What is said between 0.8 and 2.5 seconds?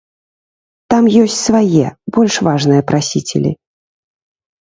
Там ёсць свае, больш